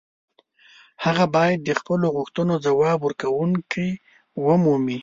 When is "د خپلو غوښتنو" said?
1.63-2.53